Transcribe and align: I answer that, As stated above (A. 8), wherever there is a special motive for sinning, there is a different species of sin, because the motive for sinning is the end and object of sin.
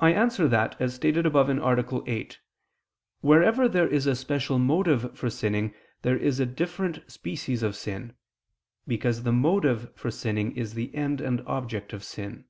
I 0.00 0.14
answer 0.14 0.48
that, 0.48 0.80
As 0.80 0.94
stated 0.94 1.26
above 1.26 1.50
(A. 1.50 2.10
8), 2.10 2.40
wherever 3.20 3.68
there 3.68 3.86
is 3.86 4.06
a 4.06 4.16
special 4.16 4.58
motive 4.58 5.14
for 5.18 5.28
sinning, 5.28 5.74
there 6.00 6.16
is 6.16 6.40
a 6.40 6.46
different 6.46 7.12
species 7.12 7.62
of 7.62 7.76
sin, 7.76 8.16
because 8.88 9.22
the 9.24 9.32
motive 9.34 9.94
for 9.94 10.10
sinning 10.10 10.56
is 10.56 10.72
the 10.72 10.94
end 10.94 11.20
and 11.20 11.42
object 11.42 11.92
of 11.92 12.02
sin. 12.02 12.46